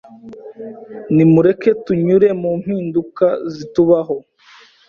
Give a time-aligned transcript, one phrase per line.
[1.15, 4.15] nimureke tunyure mu mpinduka zitubaho